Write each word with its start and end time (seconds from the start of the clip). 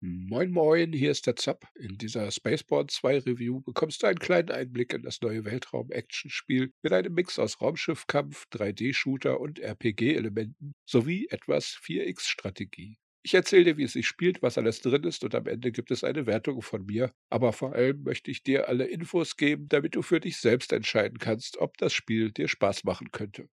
Moin 0.00 0.52
Moin, 0.52 0.92
hier 0.92 1.10
ist 1.10 1.26
der 1.26 1.34
Zapp. 1.34 1.66
In 1.74 1.98
dieser 1.98 2.30
Spaceborne 2.30 2.86
2 2.86 3.18
Review 3.18 3.60
bekommst 3.62 4.00
du 4.00 4.06
einen 4.06 4.20
kleinen 4.20 4.52
Einblick 4.52 4.92
in 4.92 5.02
das 5.02 5.20
neue 5.22 5.44
Weltraum-Action-Spiel 5.44 6.72
mit 6.82 6.92
einem 6.92 7.14
Mix 7.14 7.36
aus 7.40 7.60
Raumschiffkampf, 7.60 8.46
3D-Shooter 8.52 9.40
und 9.40 9.58
RPG-Elementen 9.58 10.74
sowie 10.86 11.26
etwas 11.30 11.76
4X-Strategie. 11.82 12.96
Ich 13.24 13.34
erzähle 13.34 13.64
dir, 13.64 13.76
wie 13.76 13.82
es 13.82 13.94
sich 13.94 14.06
spielt, 14.06 14.40
was 14.40 14.56
alles 14.56 14.80
drin 14.82 15.02
ist 15.02 15.24
und 15.24 15.34
am 15.34 15.48
Ende 15.48 15.72
gibt 15.72 15.90
es 15.90 16.04
eine 16.04 16.26
Wertung 16.26 16.62
von 16.62 16.86
mir. 16.86 17.12
Aber 17.28 17.52
vor 17.52 17.72
allem 17.72 18.04
möchte 18.04 18.30
ich 18.30 18.44
dir 18.44 18.68
alle 18.68 18.86
Infos 18.86 19.36
geben, 19.36 19.68
damit 19.68 19.96
du 19.96 20.02
für 20.02 20.20
dich 20.20 20.36
selbst 20.36 20.72
entscheiden 20.72 21.18
kannst, 21.18 21.56
ob 21.58 21.76
das 21.76 21.92
Spiel 21.92 22.30
dir 22.30 22.46
Spaß 22.46 22.84
machen 22.84 23.10
könnte. 23.10 23.48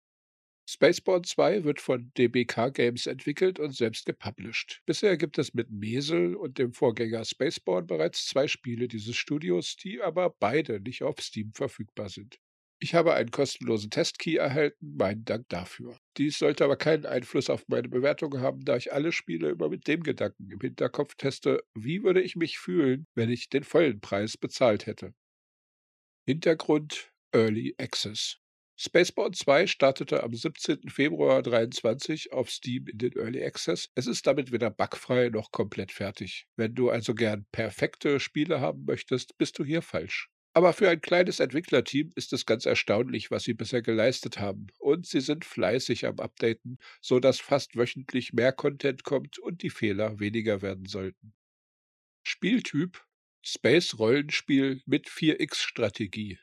Spaceborne 0.73 1.23
2 1.23 1.65
wird 1.65 1.81
von 1.81 2.13
DBK 2.17 2.73
Games 2.73 3.05
entwickelt 3.05 3.59
und 3.59 3.75
selbst 3.75 4.05
gepublished. 4.05 4.81
Bisher 4.85 5.17
gibt 5.17 5.37
es 5.37 5.53
mit 5.53 5.69
Mesel 5.69 6.33
und 6.33 6.59
dem 6.59 6.71
Vorgänger 6.71 7.25
Spaceborne 7.25 7.85
bereits 7.85 8.25
zwei 8.25 8.47
Spiele 8.47 8.87
dieses 8.87 9.17
Studios, 9.17 9.75
die 9.75 10.01
aber 10.01 10.29
beide 10.29 10.79
nicht 10.79 11.03
auf 11.03 11.19
Steam 11.19 11.51
verfügbar 11.53 12.07
sind. 12.07 12.39
Ich 12.79 12.95
habe 12.95 13.13
einen 13.13 13.31
kostenlosen 13.31 13.89
Testkey 13.89 14.37
erhalten, 14.37 14.95
meinen 14.95 15.25
Dank 15.25 15.49
dafür. 15.49 15.97
Dies 16.15 16.39
sollte 16.39 16.63
aber 16.63 16.77
keinen 16.77 17.05
Einfluss 17.05 17.49
auf 17.49 17.67
meine 17.67 17.89
Bewertung 17.89 18.39
haben, 18.39 18.63
da 18.63 18.77
ich 18.77 18.93
alle 18.93 19.11
Spiele 19.11 19.49
immer 19.49 19.67
mit 19.67 19.89
dem 19.89 20.03
Gedanken 20.03 20.49
im 20.49 20.61
Hinterkopf 20.61 21.15
teste, 21.15 21.65
wie 21.75 22.01
würde 22.03 22.21
ich 22.21 22.37
mich 22.37 22.57
fühlen, 22.57 23.07
wenn 23.13 23.29
ich 23.29 23.49
den 23.49 23.65
vollen 23.65 23.99
Preis 23.99 24.37
bezahlt 24.37 24.85
hätte. 24.85 25.13
Hintergrund 26.25 27.11
Early 27.33 27.75
Access 27.77 28.40
Spaceborne 28.83 29.35
2 29.35 29.67
startete 29.67 30.23
am 30.23 30.33
17. 30.33 30.89
Februar 30.89 31.43
2023 31.43 32.33
auf 32.33 32.49
Steam 32.49 32.87
in 32.87 32.97
den 32.97 33.15
Early 33.15 33.43
Access. 33.43 33.91
Es 33.93 34.07
ist 34.07 34.25
damit 34.25 34.51
weder 34.51 34.71
bugfrei 34.71 35.29
noch 35.29 35.51
komplett 35.51 35.91
fertig. 35.91 36.47
Wenn 36.55 36.73
du 36.73 36.89
also 36.89 37.13
gern 37.13 37.45
perfekte 37.51 38.19
Spiele 38.19 38.59
haben 38.59 38.85
möchtest, 38.85 39.37
bist 39.37 39.59
du 39.59 39.63
hier 39.63 39.83
falsch. 39.83 40.31
Aber 40.53 40.73
für 40.73 40.89
ein 40.89 40.99
kleines 40.99 41.39
Entwicklerteam 41.39 42.11
ist 42.15 42.33
es 42.33 42.47
ganz 42.47 42.65
erstaunlich, 42.65 43.29
was 43.29 43.43
sie 43.43 43.53
bisher 43.53 43.83
geleistet 43.83 44.39
haben. 44.39 44.65
Und 44.79 45.05
sie 45.05 45.21
sind 45.21 45.45
fleißig 45.45 46.07
am 46.07 46.19
Updaten, 46.19 46.79
so 47.01 47.19
dass 47.19 47.39
fast 47.39 47.75
wöchentlich 47.75 48.33
mehr 48.33 48.51
Content 48.51 49.03
kommt 49.03 49.37
und 49.37 49.61
die 49.61 49.69
Fehler 49.69 50.19
weniger 50.19 50.63
werden 50.63 50.87
sollten. 50.87 51.35
Spieltyp 52.23 53.05
Space 53.43 53.99
Rollenspiel 53.99 54.81
mit 54.87 55.07
4X 55.07 55.57
Strategie. 55.57 56.39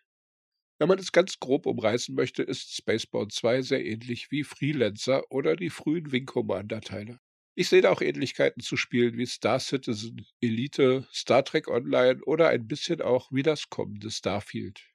Wenn 0.79 0.89
man 0.89 0.99
es 0.99 1.11
ganz 1.11 1.41
grob 1.41 1.67
umreißen 1.67 2.15
möchte, 2.15 2.45
ist 2.45 2.77
Spaceborne 2.77 3.29
2 3.29 3.63
sehr 3.63 3.85
ähnlich 3.85 4.31
wie 4.31 4.45
Freelancer 4.45 5.25
oder 5.31 5.57
die 5.57 5.71
frühen 5.71 6.13
Wing 6.13 6.27
Commander-Teile. 6.27 7.19
Ich 7.57 7.69
sehe 7.69 7.81
da 7.81 7.91
auch 7.91 8.01
Ähnlichkeiten 8.01 8.63
zu 8.63 8.77
Spielen 8.77 9.17
wie 9.17 9.27
Star 9.27 9.59
Citizen, 9.59 10.25
Elite, 10.41 11.09
Star 11.13 11.45
Trek 11.45 11.67
Online 11.67 12.23
oder 12.25 12.49
ein 12.49 12.69
bisschen 12.69 13.03
auch 13.03 13.33
wie 13.33 13.43
das 13.43 13.69
kommende 13.69 14.13
Starfield. 14.13 14.89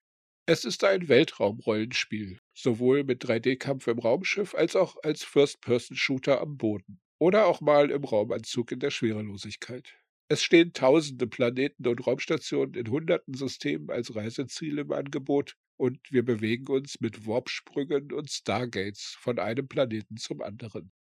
Es 0.46 0.64
ist 0.64 0.86
ein 0.86 1.10
Weltraumrollenspiel, 1.10 2.40
sowohl 2.54 3.04
mit 3.04 3.26
3D-Kampf 3.26 3.88
im 3.88 4.00
Raumschiff 4.00 4.56
als 4.56 4.78
auch 4.78 4.96
als 5.04 5.24
First-Person-Shooter 5.24 6.40
am 6.40 6.58
Boden 6.58 7.02
oder 7.20 7.46
auch 7.46 7.60
mal 7.60 7.92
im 7.92 8.06
Raumanzug 8.06 8.72
in 8.72 8.80
der 8.80 8.92
Schwerelosigkeit. 8.92 9.94
Es 10.30 10.42
stehen 10.42 10.74
tausende 10.74 11.28
Planeten 11.28 11.88
und 11.88 12.08
Raumstationen 12.08 12.76
in 12.76 12.90
hunderten 12.90 13.34
Systemen 13.34 13.90
als 13.90 14.16
Reiseziel 14.16 14.80
im 14.80 14.92
Angebot 14.92 15.56
und 15.78 16.00
wir 16.12 16.24
bewegen 16.24 16.68
uns 16.68 17.00
mit 17.02 17.28
Warpsprüngen 17.28 18.12
und 18.14 18.32
Stargates 18.32 19.16
von 19.20 19.38
einem 19.40 19.68
Planeten 19.68 20.18
zum 20.18 20.42
anderen. 20.42 20.92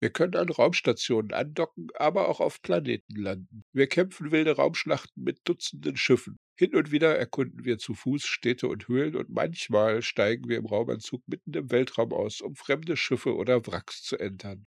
Wir 0.00 0.10
können 0.10 0.36
an 0.36 0.48
Raumstationen 0.48 1.32
andocken, 1.32 1.88
aber 1.96 2.28
auch 2.28 2.38
auf 2.38 2.62
Planeten 2.62 3.16
landen. 3.16 3.64
Wir 3.72 3.88
kämpfen 3.88 4.30
wilde 4.30 4.54
Raumschlachten 4.54 5.24
mit 5.24 5.40
Dutzenden 5.44 5.96
Schiffen. 5.96 6.38
Hin 6.56 6.76
und 6.76 6.92
wieder 6.92 7.18
erkunden 7.18 7.64
wir 7.64 7.78
zu 7.78 7.94
Fuß 7.94 8.24
Städte 8.24 8.68
und 8.68 8.86
Höhlen 8.86 9.16
und 9.16 9.28
manchmal 9.30 10.02
steigen 10.02 10.48
wir 10.48 10.56
im 10.56 10.66
Raumanzug 10.66 11.26
mitten 11.26 11.52
im 11.52 11.70
Weltraum 11.72 12.12
aus, 12.12 12.40
um 12.40 12.54
fremde 12.54 12.96
Schiffe 12.96 13.34
oder 13.34 13.66
Wracks 13.66 14.02
zu 14.02 14.16
entern. 14.16 14.66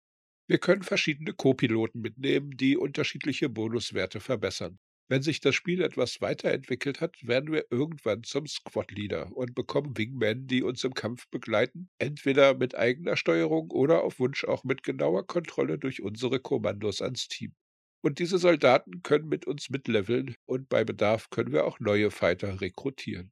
Wir 0.47 0.57
können 0.57 0.81
verschiedene 0.83 1.33
Co-Piloten 1.33 2.01
mitnehmen, 2.01 2.51
die 2.57 2.77
unterschiedliche 2.77 3.49
Bonuswerte 3.49 4.19
verbessern. 4.19 4.79
Wenn 5.07 5.21
sich 5.21 5.39
das 5.39 5.53
Spiel 5.53 5.83
etwas 5.83 6.19
weiterentwickelt 6.19 6.99
hat, 6.99 7.15
werden 7.21 7.51
wir 7.51 7.65
irgendwann 7.69 8.23
zum 8.23 8.47
Squad-Leader 8.47 9.35
und 9.35 9.53
bekommen 9.53 9.95
Wingmen, 9.97 10.47
die 10.47 10.63
uns 10.63 10.83
im 10.83 10.95
Kampf 10.95 11.27
begleiten, 11.29 11.89
entweder 11.99 12.55
mit 12.55 12.75
eigener 12.75 13.15
Steuerung 13.15 13.69
oder 13.69 14.03
auf 14.03 14.17
Wunsch 14.19 14.45
auch 14.45 14.63
mit 14.63 14.81
genauer 14.81 15.27
Kontrolle 15.27 15.77
durch 15.77 16.01
unsere 16.01 16.39
Kommandos 16.39 17.03
ans 17.03 17.27
Team. 17.27 17.53
Und 18.01 18.17
diese 18.17 18.39
Soldaten 18.39 19.03
können 19.03 19.27
mit 19.27 19.45
uns 19.45 19.69
mitleveln 19.69 20.35
und 20.45 20.69
bei 20.69 20.83
Bedarf 20.83 21.29
können 21.29 21.51
wir 21.51 21.65
auch 21.65 21.79
neue 21.79 22.09
Fighter 22.09 22.61
rekrutieren. 22.61 23.31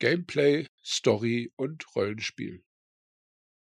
Gameplay, 0.00 0.66
Story 0.82 1.50
und 1.56 1.84
Rollenspiel. 1.94 2.62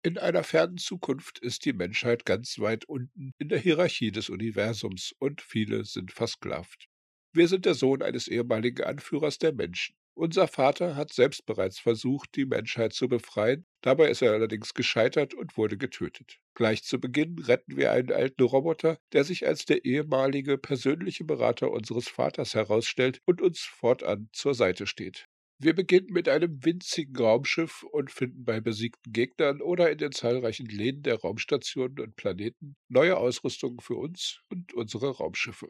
In 0.03 0.17
einer 0.17 0.44
fernen 0.44 0.78
Zukunft 0.78 1.38
ist 1.39 1.63
die 1.66 1.73
Menschheit 1.73 2.25
ganz 2.25 2.57
weit 2.57 2.85
unten 2.85 3.34
in 3.38 3.50
der 3.50 3.59
Hierarchie 3.59 4.12
des 4.12 4.29
Universums 4.29 5.13
und 5.19 5.41
viele 5.41 5.85
sind 5.85 6.12
versklavt. 6.12 6.88
Wir 7.34 7.47
sind 7.47 7.66
der 7.66 7.75
Sohn 7.75 8.01
eines 8.01 8.28
ehemaligen 8.28 8.84
Anführers 8.84 9.38
der 9.38 9.53
Menschen. 9.53 9.95
Unser 10.16 10.47
Vater 10.47 10.95
hat 10.95 11.13
selbst 11.13 11.45
bereits 11.45 11.79
versucht, 11.79 12.35
die 12.35 12.45
Menschheit 12.45 12.94
zu 12.94 13.07
befreien, 13.07 13.66
dabei 13.81 14.09
ist 14.09 14.23
er 14.23 14.34
allerdings 14.34 14.73
gescheitert 14.73 15.35
und 15.35 15.56
wurde 15.56 15.78
getötet. 15.78 16.40
Gleich 16.56 16.84
zu 16.84 17.00
Beginn 17.00 17.38
retten 17.38 17.78
wir 17.78 17.91
einen 17.91 18.11
alten 18.11 18.41
Roboter, 18.41 18.97
der 19.13 19.23
sich 19.23 19.47
als 19.47 19.66
der 19.66 19.85
ehemalige 19.85 20.57
persönliche 20.57 21.25
Berater 21.25 21.72
unseres 21.72 22.09
Vaters 22.09 22.56
herausstellt 22.56 23.22
und 23.25 23.40
uns 23.40 23.59
fortan 23.61 24.29
zur 24.34 24.56
Seite 24.56 24.88
steht. 24.88 25.28
Wir 25.63 25.75
beginnen 25.75 26.11
mit 26.11 26.27
einem 26.27 26.66
winzigen 26.66 27.16
Raumschiff 27.16 27.83
und 27.83 28.09
finden 28.09 28.45
bei 28.45 28.59
besiegten 28.59 29.13
Gegnern 29.13 29.61
oder 29.61 29.91
in 29.91 29.99
den 29.99 30.11
zahlreichen 30.11 30.66
Läden 30.66 31.03
der 31.03 31.19
Raumstationen 31.19 31.99
und 31.99 32.16
Planeten 32.16 32.75
neue 32.89 33.16
Ausrüstungen 33.16 33.79
für 33.79 33.94
uns 33.94 34.41
und 34.49 34.73
unsere 34.73 35.11
Raumschiffe. 35.17 35.69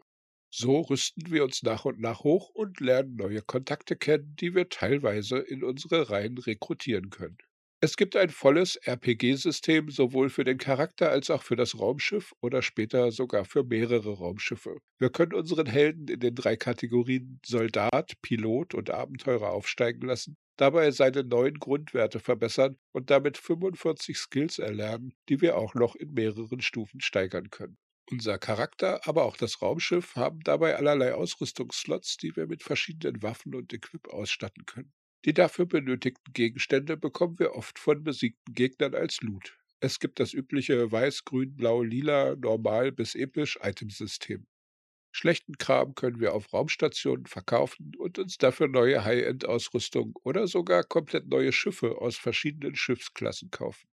So 0.50 0.80
rüsten 0.80 1.30
wir 1.30 1.44
uns 1.44 1.62
nach 1.62 1.84
und 1.84 2.00
nach 2.00 2.24
hoch 2.24 2.48
und 2.48 2.80
lernen 2.80 3.16
neue 3.16 3.42
Kontakte 3.42 3.94
kennen, 3.94 4.34
die 4.36 4.54
wir 4.54 4.70
teilweise 4.70 5.36
in 5.36 5.62
unsere 5.62 6.08
Reihen 6.08 6.38
rekrutieren 6.38 7.10
können. 7.10 7.36
Es 7.84 7.96
gibt 7.96 8.14
ein 8.14 8.30
volles 8.30 8.76
RPG-System 8.76 9.90
sowohl 9.90 10.30
für 10.30 10.44
den 10.44 10.56
Charakter 10.56 11.10
als 11.10 11.30
auch 11.30 11.42
für 11.42 11.56
das 11.56 11.80
Raumschiff 11.80 12.32
oder 12.40 12.62
später 12.62 13.10
sogar 13.10 13.44
für 13.44 13.64
mehrere 13.64 14.18
Raumschiffe. 14.18 14.78
Wir 15.00 15.10
können 15.10 15.34
unseren 15.34 15.66
Helden 15.66 16.06
in 16.06 16.20
den 16.20 16.36
drei 16.36 16.54
Kategorien 16.54 17.40
Soldat, 17.44 18.12
Pilot 18.22 18.74
und 18.74 18.90
Abenteurer 18.90 19.50
aufsteigen 19.50 20.06
lassen, 20.06 20.36
dabei 20.58 20.92
seine 20.92 21.24
neuen 21.24 21.58
Grundwerte 21.58 22.20
verbessern 22.20 22.76
und 22.92 23.10
damit 23.10 23.36
45 23.36 24.16
Skills 24.16 24.60
erlernen, 24.60 25.12
die 25.28 25.40
wir 25.40 25.58
auch 25.58 25.74
noch 25.74 25.96
in 25.96 26.12
mehreren 26.12 26.60
Stufen 26.60 27.00
steigern 27.00 27.50
können. 27.50 27.78
Unser 28.08 28.38
Charakter, 28.38 29.00
aber 29.08 29.24
auch 29.24 29.36
das 29.36 29.60
Raumschiff 29.60 30.14
haben 30.14 30.38
dabei 30.44 30.76
allerlei 30.76 31.14
Ausrüstungsslots, 31.14 32.16
die 32.16 32.36
wir 32.36 32.46
mit 32.46 32.62
verschiedenen 32.62 33.24
Waffen 33.24 33.56
und 33.56 33.72
Equip 33.72 34.06
ausstatten 34.06 34.66
können. 34.66 34.92
Die 35.24 35.34
dafür 35.34 35.66
benötigten 35.66 36.32
Gegenstände 36.32 36.96
bekommen 36.96 37.38
wir 37.38 37.52
oft 37.52 37.78
von 37.78 38.02
besiegten 38.02 38.54
Gegnern 38.54 38.94
als 38.94 39.20
Loot. 39.20 39.56
Es 39.78 40.00
gibt 40.00 40.18
das 40.18 40.32
übliche 40.32 40.90
Weiß, 40.90 41.24
Grün, 41.24 41.54
Blau, 41.54 41.82
Lila, 41.82 42.34
Normal 42.34 42.90
bis 42.90 43.14
Episch 43.14 43.56
Itemsystem. 43.62 44.46
Schlechten 45.14 45.58
Kram 45.58 45.94
können 45.94 46.18
wir 46.18 46.34
auf 46.34 46.52
Raumstationen 46.52 47.26
verkaufen 47.26 47.92
und 47.98 48.18
uns 48.18 48.38
dafür 48.38 48.66
neue 48.66 49.04
High-End-Ausrüstung 49.04 50.18
oder 50.24 50.48
sogar 50.48 50.82
komplett 50.84 51.28
neue 51.28 51.52
Schiffe 51.52 51.98
aus 51.98 52.16
verschiedenen 52.16 52.74
Schiffsklassen 52.74 53.50
kaufen. 53.50 53.86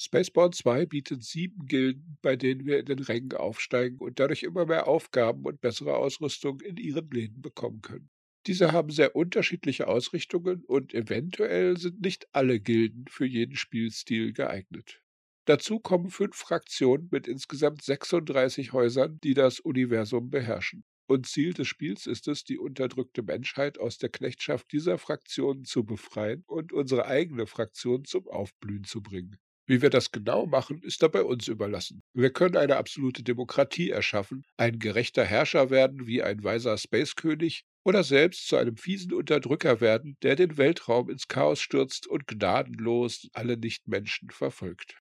Spaceborne 0.00 0.52
2 0.52 0.86
bietet 0.86 1.24
sieben 1.24 1.66
Gilden, 1.66 2.18
bei 2.22 2.36
denen 2.36 2.64
wir 2.64 2.78
in 2.78 2.86
den 2.86 3.00
Rängen 3.00 3.32
aufsteigen 3.32 3.98
und 3.98 4.20
dadurch 4.20 4.42
immer 4.42 4.64
mehr 4.64 4.88
Aufgaben 4.88 5.44
und 5.44 5.60
bessere 5.60 5.96
Ausrüstung 5.96 6.60
in 6.60 6.76
ihren 6.76 7.10
Läden 7.10 7.42
bekommen 7.42 7.82
können. 7.82 8.11
Diese 8.46 8.72
haben 8.72 8.90
sehr 8.90 9.14
unterschiedliche 9.14 9.86
Ausrichtungen 9.86 10.64
und 10.64 10.94
eventuell 10.94 11.76
sind 11.76 12.00
nicht 12.00 12.26
alle 12.32 12.58
Gilden 12.58 13.04
für 13.08 13.24
jeden 13.24 13.56
Spielstil 13.56 14.32
geeignet. 14.32 15.00
Dazu 15.44 15.78
kommen 15.80 16.10
fünf 16.10 16.36
Fraktionen 16.36 17.08
mit 17.10 17.26
insgesamt 17.26 17.82
36 17.82 18.72
Häusern, 18.72 19.18
die 19.22 19.34
das 19.34 19.60
Universum 19.60 20.30
beherrschen. 20.30 20.84
Und 21.06 21.26
Ziel 21.26 21.52
des 21.52 21.68
Spiels 21.68 22.06
ist 22.06 22.28
es, 22.28 22.44
die 22.44 22.58
unterdrückte 22.58 23.22
Menschheit 23.22 23.78
aus 23.78 23.98
der 23.98 24.08
Knechtschaft 24.08 24.72
dieser 24.72 24.98
Fraktionen 24.98 25.64
zu 25.64 25.84
befreien 25.84 26.44
und 26.46 26.72
unsere 26.72 27.06
eigene 27.06 27.46
Fraktion 27.46 28.04
zum 28.04 28.28
Aufblühen 28.28 28.84
zu 28.84 29.02
bringen. 29.02 29.36
Wie 29.66 29.82
wir 29.82 29.90
das 29.90 30.10
genau 30.10 30.46
machen, 30.46 30.82
ist 30.82 31.02
dabei 31.02 31.22
uns 31.22 31.48
überlassen. 31.48 32.02
Wir 32.14 32.32
können 32.32 32.56
eine 32.56 32.76
absolute 32.76 33.22
Demokratie 33.22 33.90
erschaffen, 33.90 34.44
ein 34.56 34.78
gerechter 34.78 35.24
Herrscher 35.24 35.70
werden 35.70 36.06
wie 36.06 36.22
ein 36.22 36.42
weiser 36.42 36.76
Spacekönig 36.76 37.64
oder 37.84 38.04
selbst 38.04 38.46
zu 38.48 38.56
einem 38.56 38.76
fiesen 38.76 39.12
Unterdrücker 39.12 39.80
werden, 39.80 40.16
der 40.22 40.36
den 40.36 40.56
Weltraum 40.56 41.10
ins 41.10 41.28
Chaos 41.28 41.60
stürzt 41.60 42.06
und 42.06 42.26
gnadenlos 42.26 43.28
alle 43.32 43.56
Nichtmenschen 43.56 44.30
verfolgt. 44.30 44.98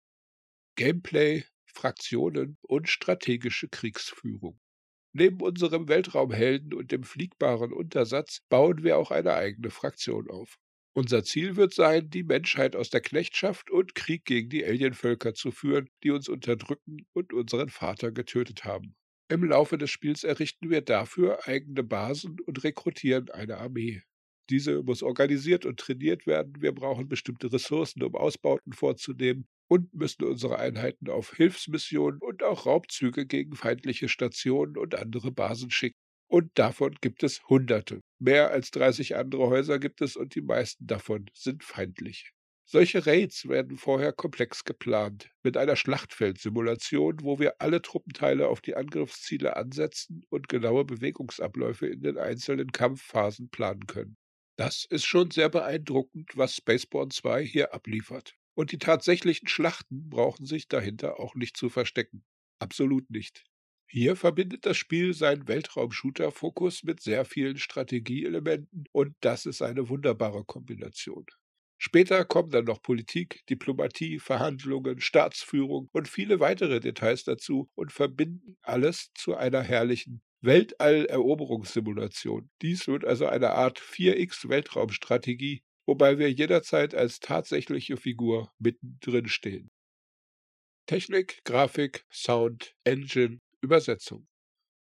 Gameplay, 0.75 1.43
Fraktionen 1.65 2.57
und 2.61 2.89
strategische 2.89 3.67
Kriegsführung. 3.69 4.59
Neben 5.13 5.41
unserem 5.41 5.89
Weltraumhelden 5.89 6.73
und 6.73 6.91
dem 6.91 7.03
fliegbaren 7.03 7.73
Untersatz 7.73 8.39
bauen 8.49 8.83
wir 8.83 8.97
auch 8.97 9.11
eine 9.11 9.33
eigene 9.33 9.69
Fraktion 9.69 10.29
auf. 10.29 10.57
Unser 10.93 11.23
Ziel 11.23 11.55
wird 11.55 11.73
sein, 11.73 12.09
die 12.09 12.23
Menschheit 12.23 12.75
aus 12.75 12.89
der 12.89 13.01
Knechtschaft 13.01 13.69
und 13.69 13.95
Krieg 13.95 14.25
gegen 14.25 14.49
die 14.49 14.65
Alienvölker 14.65 15.33
zu 15.33 15.51
führen, 15.51 15.89
die 16.03 16.11
uns 16.11 16.27
unterdrücken 16.27 17.05
und 17.13 17.33
unseren 17.33 17.69
Vater 17.69 18.11
getötet 18.11 18.65
haben. 18.65 18.95
Im 19.31 19.45
Laufe 19.45 19.77
des 19.77 19.89
Spiels 19.89 20.25
errichten 20.25 20.69
wir 20.69 20.81
dafür 20.81 21.47
eigene 21.47 21.83
Basen 21.83 22.41
und 22.41 22.65
rekrutieren 22.65 23.29
eine 23.29 23.59
Armee. 23.59 24.01
Diese 24.49 24.83
muss 24.83 25.03
organisiert 25.03 25.65
und 25.65 25.79
trainiert 25.79 26.27
werden. 26.27 26.61
Wir 26.61 26.73
brauchen 26.73 27.07
bestimmte 27.07 27.53
Ressourcen, 27.53 28.03
um 28.03 28.13
Ausbauten 28.13 28.73
vorzunehmen 28.73 29.47
und 29.69 29.93
müssen 29.93 30.25
unsere 30.25 30.59
Einheiten 30.59 31.09
auf 31.09 31.33
Hilfsmissionen 31.33 32.19
und 32.19 32.43
auch 32.43 32.65
Raubzüge 32.65 33.25
gegen 33.25 33.55
feindliche 33.55 34.09
Stationen 34.09 34.75
und 34.75 34.95
andere 34.95 35.31
Basen 35.31 35.71
schicken. 35.71 35.95
Und 36.27 36.51
davon 36.55 36.97
gibt 36.99 37.23
es 37.23 37.41
Hunderte. 37.47 38.01
Mehr 38.19 38.51
als 38.51 38.71
30 38.71 39.15
andere 39.15 39.47
Häuser 39.47 39.79
gibt 39.79 40.01
es 40.01 40.17
und 40.17 40.35
die 40.35 40.41
meisten 40.41 40.87
davon 40.87 41.29
sind 41.33 41.63
feindlich. 41.63 42.33
Solche 42.73 43.05
Raids 43.05 43.49
werden 43.49 43.75
vorher 43.75 44.13
komplex 44.13 44.63
geplant, 44.63 45.29
mit 45.43 45.57
einer 45.57 45.75
Schlachtfeldsimulation, 45.75 47.17
wo 47.21 47.37
wir 47.37 47.59
alle 47.59 47.81
Truppenteile 47.81 48.47
auf 48.47 48.61
die 48.61 48.77
Angriffsziele 48.77 49.57
ansetzen 49.57 50.23
und 50.29 50.47
genaue 50.47 50.85
Bewegungsabläufe 50.85 51.87
in 51.87 52.01
den 52.01 52.17
einzelnen 52.17 52.71
Kampfphasen 52.71 53.49
planen 53.49 53.87
können. 53.87 54.15
Das 54.55 54.85
ist 54.89 55.03
schon 55.03 55.31
sehr 55.31 55.49
beeindruckend, 55.49 56.37
was 56.37 56.55
Spaceborne 56.55 57.09
2 57.09 57.43
hier 57.43 57.73
abliefert. 57.73 58.37
Und 58.53 58.71
die 58.71 58.79
tatsächlichen 58.79 59.49
Schlachten 59.49 60.09
brauchen 60.09 60.45
sich 60.45 60.69
dahinter 60.69 61.19
auch 61.19 61.35
nicht 61.35 61.57
zu 61.57 61.67
verstecken. 61.67 62.23
Absolut 62.59 63.09
nicht. 63.09 63.43
Hier 63.85 64.15
verbindet 64.15 64.65
das 64.65 64.77
Spiel 64.77 65.13
seinen 65.13 65.49
Weltraum-Shooter-Fokus 65.49 66.83
mit 66.83 67.01
sehr 67.01 67.25
vielen 67.25 67.57
Strategieelementen 67.57 68.85
und 68.93 69.13
das 69.19 69.45
ist 69.45 69.61
eine 69.61 69.89
wunderbare 69.89 70.45
Kombination. 70.45 71.25
Später 71.83 72.25
kommen 72.25 72.51
dann 72.51 72.65
noch 72.65 72.83
Politik, 72.83 73.43
Diplomatie, 73.49 74.19
Verhandlungen, 74.19 75.01
Staatsführung 75.01 75.89
und 75.93 76.07
viele 76.07 76.39
weitere 76.39 76.79
Details 76.79 77.23
dazu 77.23 77.71
und 77.73 77.91
verbinden 77.91 78.55
alles 78.61 79.09
zu 79.15 79.35
einer 79.35 79.63
herrlichen 79.63 80.21
Weltall-Eroberungssimulation. 80.41 82.51
Dies 82.61 82.87
wird 82.87 83.03
also 83.03 83.25
eine 83.25 83.53
Art 83.53 83.79
4X-Weltraumstrategie, 83.79 85.63
wobei 85.87 86.19
wir 86.19 86.31
jederzeit 86.31 86.93
als 86.93 87.19
tatsächliche 87.19 87.97
Figur 87.97 88.51
mittendrin 88.59 89.27
stehen. 89.27 89.71
Technik, 90.85 91.43
Grafik, 91.45 92.05
Sound, 92.11 92.75
Engine, 92.83 93.39
Übersetzung. 93.59 94.27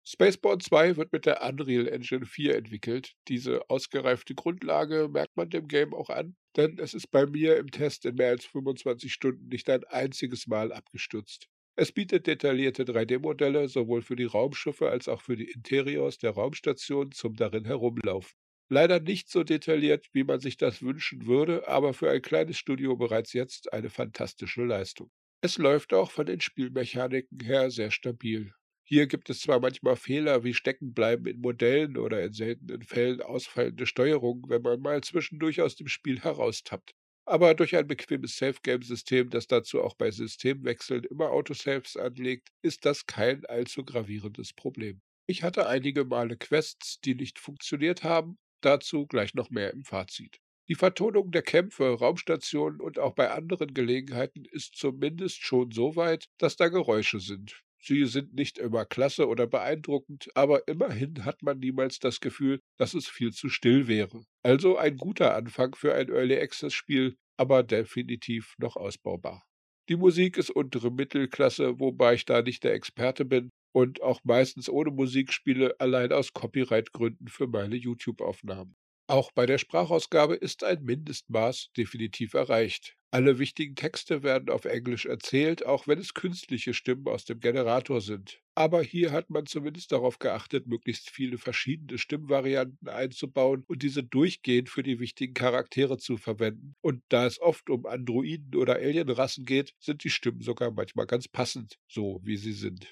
Spaceborne 0.03 0.59
2 0.59 0.97
wird 0.97 1.13
mit 1.13 1.25
der 1.25 1.43
Unreal 1.43 1.87
Engine 1.87 2.25
4 2.25 2.55
entwickelt. 2.55 3.13
Diese 3.27 3.69
ausgereifte 3.69 4.33
Grundlage 4.33 5.07
merkt 5.09 5.37
man 5.37 5.49
dem 5.49 5.67
Game 5.67 5.93
auch 5.93 6.09
an, 6.09 6.35
denn 6.57 6.79
es 6.79 6.93
ist 6.93 7.11
bei 7.11 7.25
mir 7.25 7.57
im 7.57 7.69
Test 7.69 8.05
in 8.05 8.15
mehr 8.15 8.29
als 8.29 8.45
25 8.45 9.13
Stunden 9.13 9.47
nicht 9.47 9.69
ein 9.69 9.83
einziges 9.85 10.47
Mal 10.47 10.71
abgestürzt. 10.71 11.47
Es 11.75 11.91
bietet 11.91 12.27
detaillierte 12.27 12.83
3D-Modelle 12.83 13.69
sowohl 13.69 14.01
für 14.01 14.15
die 14.15 14.25
Raumschiffe 14.25 14.89
als 14.89 15.07
auch 15.07 15.21
für 15.21 15.35
die 15.35 15.49
Interiors 15.49 16.17
der 16.17 16.31
Raumstation 16.31 17.11
zum 17.11 17.35
darin 17.35 17.65
herumlaufen. 17.65 18.33
Leider 18.69 18.99
nicht 18.99 19.29
so 19.29 19.43
detailliert, 19.43 20.07
wie 20.13 20.23
man 20.23 20.39
sich 20.39 20.57
das 20.57 20.81
wünschen 20.81 21.25
würde, 21.27 21.67
aber 21.67 21.93
für 21.93 22.09
ein 22.09 22.21
kleines 22.21 22.57
Studio 22.57 22.95
bereits 22.95 23.33
jetzt 23.33 23.71
eine 23.71 23.89
fantastische 23.89 24.63
Leistung. 24.63 25.11
Es 25.41 25.57
läuft 25.57 25.93
auch 25.93 26.11
von 26.11 26.25
den 26.25 26.41
Spielmechaniken 26.41 27.39
her 27.39 27.71
sehr 27.71 27.91
stabil. 27.91 28.53
Hier 28.91 29.07
gibt 29.07 29.29
es 29.29 29.39
zwar 29.39 29.61
manchmal 29.61 29.95
Fehler 29.95 30.43
wie 30.43 30.53
Steckenbleiben 30.53 31.25
in 31.25 31.39
Modellen 31.39 31.95
oder 31.95 32.21
in 32.25 32.33
seltenen 32.33 32.81
Fällen 32.81 33.21
ausfallende 33.21 33.85
Steuerung, 33.85 34.43
wenn 34.49 34.63
man 34.63 34.81
mal 34.81 35.01
zwischendurch 35.01 35.61
aus 35.61 35.77
dem 35.77 35.87
Spiel 35.87 36.19
heraustappt. 36.19 36.93
Aber 37.25 37.53
durch 37.53 37.73
ein 37.77 37.87
bequemes 37.87 38.35
Safe-Game-System, 38.35 39.29
das 39.29 39.47
dazu 39.47 39.81
auch 39.81 39.95
bei 39.95 40.11
Systemwechseln 40.11 41.05
immer 41.05 41.31
Autosaves 41.31 41.95
anlegt, 41.95 42.49
ist 42.61 42.83
das 42.83 43.05
kein 43.05 43.45
allzu 43.45 43.85
gravierendes 43.85 44.51
Problem. 44.51 44.99
Ich 45.25 45.41
hatte 45.41 45.67
einige 45.67 46.03
Male 46.03 46.35
Quests, 46.35 46.99
die 46.99 47.15
nicht 47.15 47.39
funktioniert 47.39 48.03
haben, 48.03 48.39
dazu 48.59 49.07
gleich 49.07 49.35
noch 49.35 49.49
mehr 49.51 49.71
im 49.71 49.85
Fazit. 49.85 50.41
Die 50.67 50.75
Vertonung 50.75 51.31
der 51.31 51.43
Kämpfe, 51.43 51.97
Raumstationen 51.97 52.81
und 52.81 52.99
auch 52.99 53.13
bei 53.15 53.31
anderen 53.31 53.73
Gelegenheiten 53.73 54.43
ist 54.51 54.75
zumindest 54.75 55.41
schon 55.41 55.71
so 55.71 55.95
weit, 55.95 56.25
dass 56.39 56.57
da 56.57 56.67
Geräusche 56.67 57.21
sind. 57.21 57.63
Sie 57.83 58.05
sind 58.05 58.33
nicht 58.35 58.59
immer 58.59 58.85
klasse 58.85 59.27
oder 59.27 59.47
beeindruckend, 59.47 60.29
aber 60.35 60.67
immerhin 60.67 61.25
hat 61.25 61.41
man 61.41 61.57
niemals 61.57 61.99
das 61.99 62.19
Gefühl, 62.19 62.59
dass 62.77 62.93
es 62.93 63.07
viel 63.07 63.31
zu 63.31 63.49
still 63.49 63.87
wäre. 63.87 64.23
Also 64.43 64.77
ein 64.77 64.97
guter 64.97 65.35
Anfang 65.35 65.75
für 65.75 65.95
ein 65.95 66.09
Early 66.09 66.37
Access 66.39 66.73
Spiel, 66.73 67.15
aber 67.37 67.63
definitiv 67.63 68.53
noch 68.59 68.75
ausbaubar. 68.75 69.43
Die 69.89 69.95
Musik 69.95 70.37
ist 70.37 70.51
untere 70.51 70.91
Mittelklasse, 70.91 71.79
wobei 71.79 72.13
ich 72.13 72.25
da 72.25 72.43
nicht 72.43 72.63
der 72.63 72.73
Experte 72.73 73.25
bin 73.25 73.49
und 73.73 74.01
auch 74.01 74.21
meistens 74.23 74.69
ohne 74.69 74.91
Musik 74.91 75.33
spiele, 75.33 75.75
allein 75.79 76.11
aus 76.11 76.33
Copyright-Gründen 76.33 77.27
für 77.29 77.47
meine 77.47 77.75
YouTube-Aufnahmen. 77.75 78.75
Auch 79.11 79.33
bei 79.33 79.45
der 79.45 79.57
Sprachausgabe 79.57 80.35
ist 80.35 80.63
ein 80.63 80.85
Mindestmaß 80.85 81.71
definitiv 81.75 82.33
erreicht. 82.33 82.95
Alle 83.11 83.39
wichtigen 83.39 83.75
Texte 83.75 84.23
werden 84.23 84.49
auf 84.49 84.63
Englisch 84.63 85.05
erzählt, 85.05 85.65
auch 85.65 85.85
wenn 85.85 85.99
es 85.99 86.13
künstliche 86.13 86.73
Stimmen 86.73 87.05
aus 87.09 87.25
dem 87.25 87.41
Generator 87.41 87.99
sind. 87.99 88.39
Aber 88.55 88.81
hier 88.81 89.11
hat 89.11 89.29
man 89.29 89.47
zumindest 89.47 89.91
darauf 89.91 90.17
geachtet, 90.17 90.65
möglichst 90.65 91.09
viele 91.09 91.37
verschiedene 91.37 91.97
Stimmvarianten 91.97 92.87
einzubauen 92.87 93.65
und 93.67 93.83
diese 93.83 94.01
durchgehend 94.01 94.69
für 94.69 94.81
die 94.81 95.01
wichtigen 95.01 95.33
Charaktere 95.33 95.97
zu 95.97 96.15
verwenden. 96.15 96.75
Und 96.79 97.03
da 97.09 97.25
es 97.25 97.37
oft 97.41 97.69
um 97.69 97.85
Androiden 97.85 98.55
oder 98.55 98.75
Alienrassen 98.75 99.43
geht, 99.43 99.73
sind 99.77 100.05
die 100.05 100.09
Stimmen 100.09 100.39
sogar 100.39 100.71
manchmal 100.71 101.05
ganz 101.05 101.27
passend, 101.27 101.79
so 101.89 102.21
wie 102.23 102.37
sie 102.37 102.53
sind. 102.53 102.87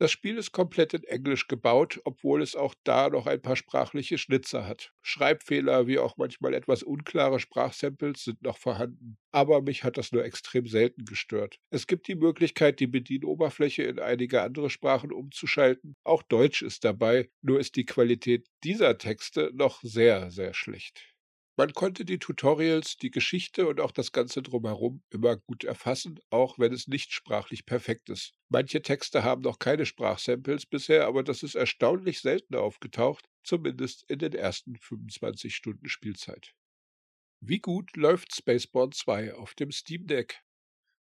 Das 0.00 0.10
Spiel 0.10 0.38
ist 0.38 0.52
komplett 0.52 0.94
in 0.94 1.04
Englisch 1.04 1.46
gebaut, 1.46 2.00
obwohl 2.04 2.40
es 2.40 2.56
auch 2.56 2.74
da 2.84 3.10
noch 3.10 3.26
ein 3.26 3.42
paar 3.42 3.54
sprachliche 3.54 4.16
Schnitzer 4.16 4.66
hat. 4.66 4.94
Schreibfehler 5.02 5.86
wie 5.86 5.98
auch 5.98 6.16
manchmal 6.16 6.54
etwas 6.54 6.82
unklare 6.82 7.38
Sprachsamples 7.38 8.24
sind 8.24 8.40
noch 8.40 8.56
vorhanden, 8.56 9.18
aber 9.30 9.60
mich 9.60 9.84
hat 9.84 9.98
das 9.98 10.10
nur 10.10 10.24
extrem 10.24 10.66
selten 10.66 11.04
gestört. 11.04 11.58
Es 11.68 11.86
gibt 11.86 12.08
die 12.08 12.14
Möglichkeit, 12.14 12.80
die 12.80 12.86
Bedienoberfläche 12.86 13.82
in 13.82 13.98
einige 13.98 14.40
andere 14.40 14.70
Sprachen 14.70 15.12
umzuschalten. 15.12 15.94
Auch 16.02 16.22
Deutsch 16.22 16.62
ist 16.62 16.86
dabei, 16.86 17.28
nur 17.42 17.60
ist 17.60 17.76
die 17.76 17.84
Qualität 17.84 18.46
dieser 18.64 18.96
Texte 18.96 19.50
noch 19.52 19.82
sehr, 19.82 20.30
sehr 20.30 20.54
schlecht. 20.54 21.10
Man 21.56 21.72
konnte 21.74 22.04
die 22.04 22.18
Tutorials, 22.18 22.96
die 22.96 23.10
Geschichte 23.10 23.66
und 23.68 23.80
auch 23.80 23.92
das 23.92 24.12
Ganze 24.12 24.42
drumherum 24.42 25.02
immer 25.10 25.36
gut 25.36 25.64
erfassen, 25.64 26.18
auch 26.30 26.58
wenn 26.58 26.72
es 26.72 26.88
nicht 26.88 27.12
sprachlich 27.12 27.66
perfekt 27.66 28.08
ist. 28.08 28.32
Manche 28.48 28.82
Texte 28.82 29.24
haben 29.24 29.42
noch 29.42 29.58
keine 29.58 29.84
Sprachsamples 29.84 30.66
bisher, 30.66 31.06
aber 31.06 31.22
das 31.22 31.42
ist 31.42 31.56
erstaunlich 31.56 32.20
selten 32.20 32.54
aufgetaucht, 32.54 33.26
zumindest 33.44 34.04
in 34.08 34.18
den 34.18 34.32
ersten 34.32 34.76
25 34.76 35.54
Stunden 35.54 35.88
Spielzeit. 35.88 36.54
Wie 37.40 37.58
gut 37.58 37.96
läuft 37.96 38.34
Spaceborne 38.34 38.92
2 38.92 39.34
auf 39.34 39.54
dem 39.54 39.70
Steam 39.70 40.06
Deck? 40.06 40.42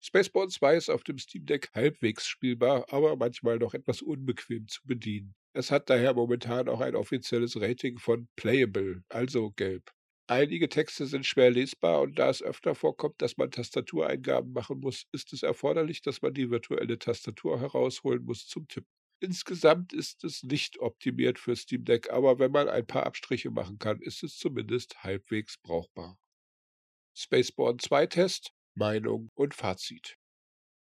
Spaceborne 0.01 0.51
2 0.51 0.77
ist 0.77 0.91
auf 0.91 1.05
dem 1.05 1.19
Steam 1.19 1.47
Deck 1.47 1.71
halbwegs 1.75 2.27
spielbar, 2.27 2.93
aber 2.93 3.17
manchmal 3.17 3.59
noch 3.59 3.75
etwas 3.75 4.03
unbequem 4.03 4.67
zu 4.67 4.81
bedienen. 4.85 5.35
Es 5.55 5.71
hat 5.71 5.89
daher 5.91 6.15
momentan 6.15 6.69
auch 6.69 6.81
ein 6.81 6.97
offizielles 6.97 7.61
Rating 7.61 7.99
von 7.99 8.29
Playable, 8.35 9.05
also 9.09 9.53
gelb. 9.53 9.93
Einige 10.29 10.69
Texte 10.69 11.07
sind 11.07 11.26
schwer 11.26 11.50
lesbar 11.50 12.00
und 12.00 12.19
da 12.19 12.31
es 12.31 12.43
öfter 12.43 12.75
vorkommt, 12.75 13.21
dass 13.21 13.37
man 13.37 13.50
Tastatureingaben 13.50 14.52
machen 14.52 14.81
muss, 14.81 15.07
ist 15.12 15.33
es 15.33 15.43
erforderlich, 15.43 16.00
dass 16.00 16.23
man 16.23 16.33
die 16.33 16.50
virtuelle 16.50 16.99
Tastatur 16.99 17.61
herausholen 17.61 18.25
muss 18.25 18.47
zum 18.47 18.67
Tippen. 18.69 18.88
Insgesamt 19.21 19.93
ist 19.93 20.25
es 20.25 20.43
nicht 20.43 20.79
optimiert 20.81 21.38
für 21.38 21.55
Steam 21.55 21.85
Deck, 21.85 22.11
aber 22.11 22.38
wenn 22.38 22.50
man 22.50 22.69
ein 22.69 22.87
paar 22.87 23.05
Abstriche 23.07 23.50
machen 23.50 23.79
kann, 23.79 24.00
ist 24.00 24.23
es 24.23 24.37
zumindest 24.37 25.02
halbwegs 25.02 25.59
brauchbar. 25.59 26.19
Spaceborne 27.14 27.79
2 27.79 28.07
Test, 28.07 28.52
Meinung 28.75 29.31
und 29.35 29.55
Fazit. 29.55 30.19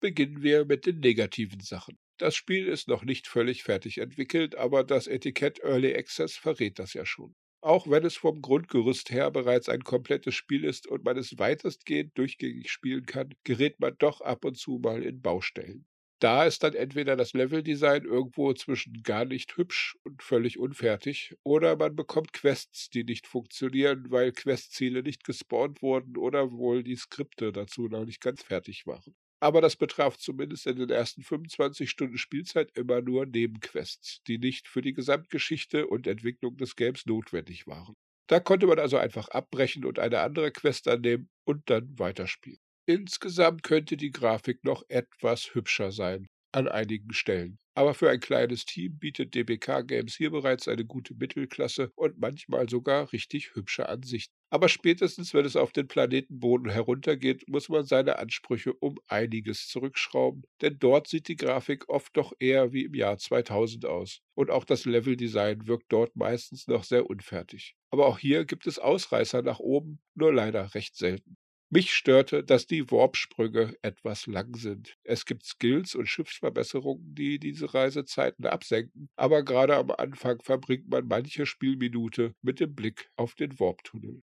Beginnen 0.00 0.42
wir 0.42 0.64
mit 0.66 0.86
den 0.86 1.00
negativen 1.00 1.60
Sachen. 1.60 1.98
Das 2.18 2.36
Spiel 2.36 2.68
ist 2.68 2.88
noch 2.88 3.04
nicht 3.04 3.26
völlig 3.26 3.62
fertig 3.64 3.98
entwickelt, 3.98 4.54
aber 4.54 4.84
das 4.84 5.06
Etikett 5.06 5.60
Early 5.60 5.94
Access 5.94 6.36
verrät 6.36 6.78
das 6.78 6.94
ja 6.94 7.06
schon. 7.06 7.34
Auch 7.62 7.88
wenn 7.88 8.04
es 8.04 8.16
vom 8.16 8.42
Grundgerüst 8.42 9.10
her 9.10 9.30
bereits 9.30 9.70
ein 9.70 9.82
komplettes 9.84 10.34
Spiel 10.34 10.64
ist 10.64 10.86
und 10.86 11.02
man 11.04 11.16
es 11.16 11.38
weitestgehend 11.38 12.18
durchgängig 12.18 12.70
spielen 12.70 13.06
kann, 13.06 13.34
gerät 13.44 13.80
man 13.80 13.96
doch 13.98 14.20
ab 14.20 14.44
und 14.44 14.58
zu 14.58 14.78
mal 14.78 15.02
in 15.02 15.22
Baustellen. 15.22 15.86
Da 16.20 16.44
ist 16.44 16.62
dann 16.62 16.74
entweder 16.74 17.16
das 17.16 17.32
Leveldesign 17.32 18.04
irgendwo 18.04 18.52
zwischen 18.54 19.02
gar 19.02 19.24
nicht 19.24 19.56
hübsch 19.56 19.96
und 20.04 20.22
völlig 20.22 20.58
unfertig, 20.58 21.34
oder 21.42 21.76
man 21.76 21.96
bekommt 21.96 22.32
Quests, 22.32 22.90
die 22.90 23.04
nicht 23.04 23.26
funktionieren, 23.26 24.10
weil 24.10 24.32
Questziele 24.32 25.02
nicht 25.02 25.24
gespawnt 25.24 25.82
wurden 25.82 26.16
oder 26.18 26.52
wohl 26.52 26.84
die 26.84 26.96
Skripte 26.96 27.52
dazu 27.52 27.88
noch 27.88 28.04
nicht 28.04 28.20
ganz 28.20 28.42
fertig 28.42 28.86
waren. 28.86 29.16
Aber 29.42 29.60
das 29.60 29.76
betraf 29.76 30.16
zumindest 30.18 30.66
in 30.66 30.76
den 30.76 30.90
ersten 30.90 31.22
25 31.22 31.90
Stunden 31.90 32.16
Spielzeit 32.18 32.70
immer 32.76 33.02
nur 33.02 33.26
Nebenquests, 33.26 34.22
die 34.28 34.38
nicht 34.38 34.68
für 34.68 34.82
die 34.82 34.92
Gesamtgeschichte 34.92 35.86
und 35.88 36.06
Entwicklung 36.06 36.56
des 36.56 36.76
Games 36.76 37.06
notwendig 37.06 37.66
waren. 37.66 37.94
Da 38.28 38.40
konnte 38.40 38.66
man 38.66 38.78
also 38.78 38.96
einfach 38.98 39.28
abbrechen 39.28 39.84
und 39.84 39.98
eine 39.98 40.20
andere 40.20 40.52
Quest 40.52 40.86
annehmen 40.88 41.28
und 41.44 41.68
dann 41.70 41.98
weiterspielen. 41.98 42.60
Insgesamt 42.86 43.62
könnte 43.64 43.96
die 43.96 44.10
Grafik 44.10 44.64
noch 44.64 44.84
etwas 44.88 45.54
hübscher 45.54 45.90
sein 45.92 46.28
an 46.52 46.68
einigen 46.68 47.12
Stellen. 47.12 47.58
Aber 47.74 47.94
für 47.94 48.10
ein 48.10 48.20
kleines 48.20 48.66
Team 48.66 48.98
bietet 48.98 49.34
DBK 49.34 49.82
Games 49.86 50.14
hier 50.14 50.30
bereits 50.30 50.68
eine 50.68 50.84
gute 50.84 51.14
Mittelklasse 51.14 51.90
und 51.94 52.18
manchmal 52.18 52.68
sogar 52.68 53.12
richtig 53.12 53.54
hübsche 53.54 53.88
Ansichten. 53.88 54.34
Aber 54.50 54.68
spätestens, 54.68 55.32
wenn 55.32 55.46
es 55.46 55.56
auf 55.56 55.72
den 55.72 55.88
Planetenboden 55.88 56.70
heruntergeht, 56.70 57.48
muss 57.48 57.70
man 57.70 57.86
seine 57.86 58.18
Ansprüche 58.18 58.74
um 58.74 58.98
einiges 59.06 59.68
zurückschrauben, 59.68 60.42
denn 60.60 60.78
dort 60.78 61.08
sieht 61.08 61.28
die 61.28 61.36
Grafik 61.36 61.88
oft 61.88 62.14
doch 62.16 62.34
eher 62.38 62.72
wie 62.74 62.84
im 62.84 62.94
Jahr 62.94 63.16
2000 63.16 63.86
aus. 63.86 64.20
Und 64.34 64.50
auch 64.50 64.64
das 64.64 64.84
Leveldesign 64.84 65.66
wirkt 65.66 65.86
dort 65.90 66.16
meistens 66.16 66.66
noch 66.68 66.84
sehr 66.84 67.08
unfertig. 67.08 67.74
Aber 67.90 68.06
auch 68.06 68.18
hier 68.18 68.44
gibt 68.44 68.66
es 68.66 68.78
Ausreißer 68.78 69.42
nach 69.42 69.58
oben, 69.58 70.00
nur 70.14 70.32
leider 70.34 70.74
recht 70.74 70.96
selten. 70.96 71.36
Mich 71.72 71.92
störte, 71.94 72.44
dass 72.44 72.66
die 72.68 72.88
Warpsprünge 72.90 73.74
etwas 73.82 74.26
lang 74.26 74.54
sind. 74.56 74.96
Es 75.04 75.24
gibt 75.26 75.44
Skills 75.44 75.94
und 75.96 76.06
Schiffsverbesserungen, 76.06 77.14
die 77.16 77.38
diese 77.40 77.72
Reisezeiten 77.74 78.44
absenken, 78.46 79.08
aber 79.16 79.42
gerade 79.42 79.76
am 79.76 79.90
Anfang 79.90 80.40
verbringt 80.42 80.88
man 80.88 81.06
manche 81.08 81.46
Spielminute 81.46 82.34
mit 82.42 82.60
dem 82.60 82.74
Blick 82.74 83.10
auf 83.16 83.34
den 83.34 83.58
Warptunnel. 83.58 84.22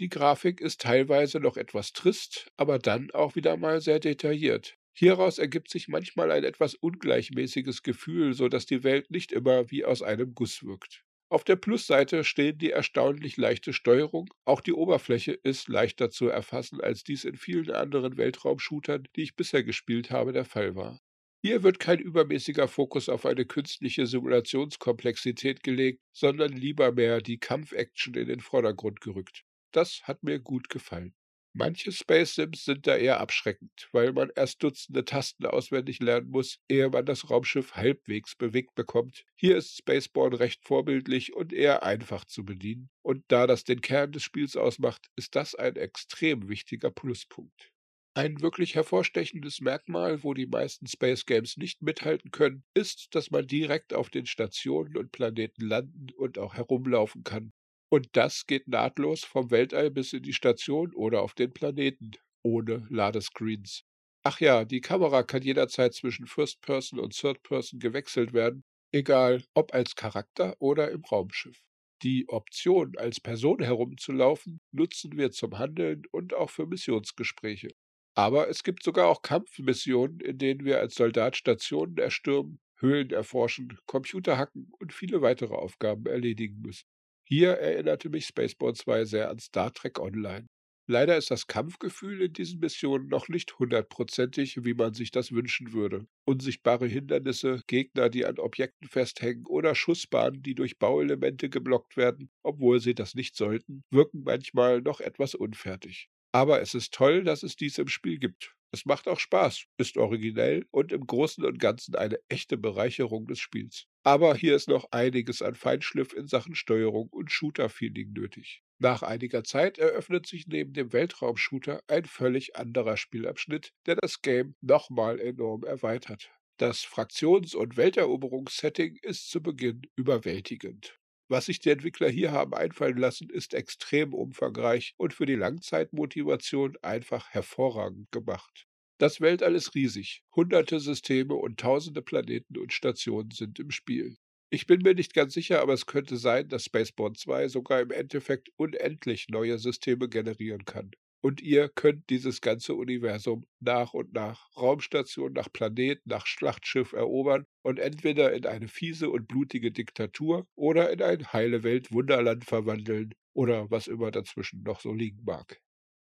Die 0.00 0.08
Grafik 0.08 0.60
ist 0.60 0.80
teilweise 0.82 1.40
noch 1.40 1.56
etwas 1.56 1.92
trist, 1.92 2.48
aber 2.56 2.78
dann 2.80 3.10
auch 3.12 3.36
wieder 3.36 3.56
mal 3.56 3.80
sehr 3.80 4.00
detailliert. 4.00 4.76
Hieraus 4.94 5.38
ergibt 5.38 5.70
sich 5.70 5.88
manchmal 5.88 6.32
ein 6.32 6.44
etwas 6.44 6.74
ungleichmäßiges 6.74 7.82
Gefühl, 7.84 8.34
so 8.34 8.48
dass 8.48 8.66
die 8.66 8.84
Welt 8.84 9.10
nicht 9.10 9.32
immer 9.32 9.70
wie 9.70 9.84
aus 9.84 10.02
einem 10.02 10.34
Guss 10.34 10.64
wirkt. 10.64 11.03
Auf 11.34 11.42
der 11.42 11.56
Plusseite 11.56 12.22
stehen 12.22 12.58
die 12.58 12.70
erstaunlich 12.70 13.36
leichte 13.36 13.72
Steuerung. 13.72 14.32
Auch 14.44 14.60
die 14.60 14.72
Oberfläche 14.72 15.32
ist 15.32 15.66
leichter 15.66 16.08
zu 16.08 16.28
erfassen, 16.28 16.80
als 16.80 17.02
dies 17.02 17.24
in 17.24 17.34
vielen 17.34 17.72
anderen 17.72 18.16
Weltraumshootern, 18.16 19.08
die 19.16 19.22
ich 19.22 19.34
bisher 19.34 19.64
gespielt 19.64 20.12
habe, 20.12 20.32
der 20.32 20.44
Fall 20.44 20.76
war. 20.76 21.00
Hier 21.42 21.64
wird 21.64 21.80
kein 21.80 21.98
übermäßiger 21.98 22.68
Fokus 22.68 23.08
auf 23.08 23.26
eine 23.26 23.46
künstliche 23.46 24.06
Simulationskomplexität 24.06 25.64
gelegt, 25.64 26.02
sondern 26.12 26.52
lieber 26.52 26.92
mehr 26.92 27.20
die 27.20 27.38
Kampfaction 27.38 28.14
in 28.14 28.28
den 28.28 28.38
Vordergrund 28.38 29.00
gerückt. 29.00 29.42
Das 29.72 30.02
hat 30.04 30.22
mir 30.22 30.38
gut 30.38 30.68
gefallen. 30.68 31.16
Manche 31.56 31.92
Space 31.92 32.34
Sims 32.34 32.64
sind 32.64 32.86
da 32.86 32.96
eher 32.96 33.20
abschreckend, 33.20 33.88
weil 33.92 34.12
man 34.12 34.30
erst 34.34 34.62
Dutzende 34.62 35.04
Tasten 35.04 35.46
auswendig 35.46 36.00
lernen 36.00 36.30
muss, 36.30 36.58
ehe 36.68 36.90
man 36.90 37.06
das 37.06 37.30
Raumschiff 37.30 37.74
halbwegs 37.76 38.34
bewegt 38.34 38.74
bekommt. 38.74 39.24
Hier 39.36 39.56
ist 39.56 39.76
Spaceborne 39.76 40.38
recht 40.40 40.64
vorbildlich 40.66 41.32
und 41.32 41.52
eher 41.52 41.82
einfach 41.84 42.24
zu 42.24 42.44
bedienen. 42.44 42.90
Und 43.02 43.24
da 43.28 43.46
das 43.46 43.62
den 43.64 43.80
Kern 43.80 44.10
des 44.12 44.24
Spiels 44.24 44.56
ausmacht, 44.56 45.06
ist 45.16 45.36
das 45.36 45.54
ein 45.54 45.76
extrem 45.76 46.48
wichtiger 46.48 46.90
Pluspunkt. 46.90 47.72
Ein 48.14 48.40
wirklich 48.42 48.74
hervorstechendes 48.74 49.60
Merkmal, 49.60 50.24
wo 50.24 50.34
die 50.34 50.46
meisten 50.46 50.88
Space 50.88 51.24
Games 51.24 51.56
nicht 51.56 51.82
mithalten 51.82 52.32
können, 52.32 52.64
ist, 52.74 53.14
dass 53.14 53.30
man 53.30 53.46
direkt 53.46 53.94
auf 53.94 54.10
den 54.10 54.26
Stationen 54.26 54.96
und 54.96 55.12
Planeten 55.12 55.62
landen 55.64 56.08
und 56.16 56.38
auch 56.38 56.54
herumlaufen 56.54 57.22
kann. 57.22 57.52
Und 57.94 58.08
das 58.16 58.48
geht 58.48 58.66
nahtlos 58.66 59.22
vom 59.22 59.52
Weltall 59.52 59.88
bis 59.88 60.12
in 60.12 60.24
die 60.24 60.32
Station 60.32 60.92
oder 60.94 61.22
auf 61.22 61.32
den 61.32 61.52
Planeten, 61.52 62.10
ohne 62.42 62.84
Ladescreens. 62.90 63.84
Ach 64.24 64.40
ja, 64.40 64.64
die 64.64 64.80
Kamera 64.80 65.22
kann 65.22 65.42
jederzeit 65.42 65.94
zwischen 65.94 66.26
First 66.26 66.60
Person 66.60 66.98
und 66.98 67.16
Third 67.16 67.44
Person 67.44 67.78
gewechselt 67.78 68.32
werden, 68.32 68.64
egal 68.90 69.44
ob 69.54 69.72
als 69.72 69.94
Charakter 69.94 70.56
oder 70.58 70.90
im 70.90 71.04
Raumschiff. 71.04 71.62
Die 72.02 72.28
Option, 72.28 72.94
als 72.96 73.20
Person 73.20 73.62
herumzulaufen, 73.62 74.60
nutzen 74.72 75.16
wir 75.16 75.30
zum 75.30 75.56
Handeln 75.56 76.02
und 76.10 76.34
auch 76.34 76.50
für 76.50 76.66
Missionsgespräche. 76.66 77.68
Aber 78.16 78.48
es 78.48 78.64
gibt 78.64 78.82
sogar 78.82 79.06
auch 79.06 79.22
Kampfmissionen, 79.22 80.18
in 80.18 80.38
denen 80.38 80.64
wir 80.64 80.80
als 80.80 80.96
Soldat 80.96 81.36
Stationen 81.36 81.98
erstürmen, 81.98 82.58
Höhlen 82.80 83.10
erforschen, 83.10 83.78
Computer 83.86 84.36
hacken 84.36 84.72
und 84.80 84.92
viele 84.92 85.22
weitere 85.22 85.54
Aufgaben 85.54 86.06
erledigen 86.06 86.60
müssen. 86.60 86.88
Hier 87.26 87.50
erinnerte 87.52 88.08
mich 88.10 88.26
Spaceball 88.26 88.74
2 88.74 89.04
sehr 89.04 89.30
an 89.30 89.38
Star 89.38 89.72
Trek 89.72 89.98
Online. 89.98 90.46
Leider 90.86 91.16
ist 91.16 91.30
das 91.30 91.46
Kampfgefühl 91.46 92.20
in 92.22 92.32
diesen 92.34 92.60
Missionen 92.60 93.08
noch 93.08 93.28
nicht 93.28 93.58
hundertprozentig, 93.58 94.64
wie 94.64 94.74
man 94.74 94.92
sich 94.92 95.10
das 95.10 95.32
wünschen 95.32 95.72
würde. 95.72 96.06
Unsichtbare 96.26 96.86
Hindernisse, 96.86 97.62
Gegner, 97.66 98.10
die 98.10 98.26
an 98.26 98.38
Objekten 98.38 98.88
festhängen 98.88 99.46
oder 99.46 99.74
Schussbahnen, 99.74 100.42
die 100.42 100.54
durch 100.54 100.78
Bauelemente 100.78 101.48
geblockt 101.48 101.96
werden, 101.96 102.30
obwohl 102.42 102.80
sie 102.80 102.94
das 102.94 103.14
nicht 103.14 103.34
sollten, 103.36 103.82
wirken 103.90 104.22
manchmal 104.24 104.82
noch 104.82 105.00
etwas 105.00 105.34
unfertig. 105.34 106.08
Aber 106.32 106.60
es 106.60 106.74
ist 106.74 106.92
toll, 106.92 107.24
dass 107.24 107.42
es 107.42 107.56
dies 107.56 107.78
im 107.78 107.88
Spiel 107.88 108.18
gibt. 108.18 108.54
Es 108.72 108.84
macht 108.84 109.08
auch 109.08 109.20
Spaß, 109.20 109.64
ist 109.78 109.96
originell 109.96 110.66
und 110.70 110.92
im 110.92 111.06
Großen 111.06 111.44
und 111.46 111.58
Ganzen 111.58 111.94
eine 111.94 112.18
echte 112.28 112.58
Bereicherung 112.58 113.26
des 113.26 113.38
Spiels. 113.38 113.86
Aber 114.04 114.36
hier 114.36 114.54
ist 114.54 114.68
noch 114.68 114.92
einiges 114.92 115.42
an 115.42 115.54
Feinschliff 115.56 116.12
in 116.12 116.28
Sachen 116.28 116.54
Steuerung 116.54 117.08
und 117.08 117.32
Shooter-Feeling 117.32 118.12
nötig. 118.12 118.62
Nach 118.78 119.02
einiger 119.02 119.44
Zeit 119.44 119.78
eröffnet 119.78 120.26
sich 120.26 120.46
neben 120.46 120.72
dem 120.74 120.92
Weltraum-Shooter 120.92 121.80
ein 121.88 122.04
völlig 122.04 122.56
anderer 122.56 122.96
Spielabschnitt, 122.96 123.72
der 123.86 123.96
das 123.96 124.22
Game 124.22 124.54
nochmal 124.60 125.18
enorm 125.20 125.64
erweitert. 125.64 126.30
Das 126.58 126.82
Fraktions- 126.84 127.54
und 127.56 127.76
Welteroberungssetting 127.76 128.96
ist 129.02 129.30
zu 129.30 129.42
Beginn 129.42 129.82
überwältigend. 129.96 130.98
Was 131.28 131.46
sich 131.46 131.58
die 131.58 131.70
Entwickler 131.70 132.08
hier 132.10 132.30
haben 132.32 132.54
einfallen 132.54 132.98
lassen, 132.98 133.30
ist 133.30 133.54
extrem 133.54 134.14
umfangreich 134.14 134.94
und 134.98 135.14
für 135.14 135.26
die 135.26 135.34
Langzeitmotivation 135.34 136.76
einfach 136.82 137.30
hervorragend 137.30 138.12
gemacht. 138.12 138.66
Das 139.04 139.20
Weltall 139.20 139.54
ist 139.54 139.74
riesig. 139.74 140.22
Hunderte 140.34 140.80
Systeme 140.80 141.34
und 141.34 141.60
tausende 141.60 142.00
Planeten 142.00 142.56
und 142.56 142.72
Stationen 142.72 143.32
sind 143.32 143.58
im 143.58 143.70
Spiel. 143.70 144.16
Ich 144.48 144.66
bin 144.66 144.80
mir 144.80 144.94
nicht 144.94 145.12
ganz 145.12 145.34
sicher, 145.34 145.60
aber 145.60 145.74
es 145.74 145.84
könnte 145.84 146.16
sein, 146.16 146.48
dass 146.48 146.64
Spaceborne 146.64 147.14
2 147.14 147.48
sogar 147.48 147.82
im 147.82 147.90
Endeffekt 147.90 148.48
unendlich 148.56 149.28
neue 149.28 149.58
Systeme 149.58 150.08
generieren 150.08 150.64
kann 150.64 150.92
und 151.20 151.42
ihr 151.42 151.68
könnt 151.68 152.08
dieses 152.08 152.40
ganze 152.40 152.74
Universum 152.74 153.44
nach 153.60 153.92
und 153.92 154.14
nach, 154.14 154.48
Raumstation 154.56 155.34
nach 155.34 155.52
Planet, 155.52 156.00
nach 156.06 156.24
Schlachtschiff 156.24 156.94
erobern 156.94 157.44
und 157.62 157.78
entweder 157.78 158.32
in 158.32 158.46
eine 158.46 158.68
fiese 158.68 159.10
und 159.10 159.28
blutige 159.28 159.70
Diktatur 159.70 160.46
oder 160.54 160.90
in 160.90 161.02
ein 161.02 161.30
heile 161.30 161.62
Welt 161.62 161.92
Wunderland 161.92 162.46
verwandeln 162.46 163.14
oder 163.34 163.70
was 163.70 163.86
immer 163.86 164.10
dazwischen 164.10 164.62
noch 164.62 164.80
so 164.80 164.94
liegen 164.94 165.24
mag. 165.24 165.60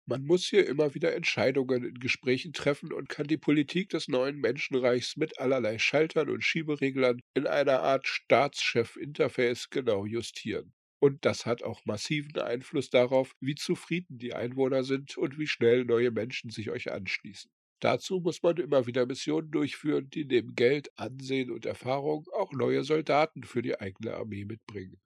Man 0.06 0.26
muss 0.26 0.46
hier 0.46 0.66
immer 0.68 0.94
wieder 0.96 1.14
Entscheidungen 1.14 1.84
in 1.84 1.96
Gesprächen 1.96 2.54
treffen 2.54 2.94
und 2.94 3.10
kann 3.10 3.28
die 3.28 3.38
Politik 3.38 3.90
des 3.90 4.08
neuen 4.08 4.40
Menschenreichs 4.40 5.18
mit 5.18 5.40
allerlei 5.40 5.78
Schaltern 5.78 6.30
und 6.30 6.42
Schiebereglern 6.44 7.20
in 7.34 7.48
einer 7.48 7.82
Art 7.82 8.08
Staatschef-Interface 8.08 9.70
genau 9.70 10.06
justieren. 10.06 10.74
Und 11.00 11.26
das 11.26 11.46
hat 11.46 11.64
auch 11.64 11.84
massiven 11.86 12.40
Einfluss 12.40 12.90
darauf, 12.90 13.36
wie 13.42 13.56
zufrieden 13.56 14.18
die 14.20 14.34
Einwohner 14.34 14.86
sind 14.86 15.18
und 15.18 15.38
wie 15.38 15.48
schnell 15.48 15.84
neue 15.84 16.12
Menschen 16.12 16.50
sich 16.50 16.70
euch 16.70 16.92
anschließen. 16.92 17.52
Dazu 17.82 18.22
muss 18.22 18.42
man 18.42 18.56
immer 18.58 18.88
wieder 18.88 19.06
Missionen 19.06 19.52
durchführen, 19.52 20.10
die 20.10 20.24
neben 20.24 20.56
Geld, 20.56 20.98
Ansehen 20.98 21.52
und 21.52 21.66
Erfahrung 21.66 22.26
auch 22.34 22.54
neue 22.54 22.86
Soldaten 22.86 23.44
für 23.44 23.62
die 23.62 23.78
eigene 23.78 24.16
Armee 24.16 24.46
mitbringen. 24.46 25.03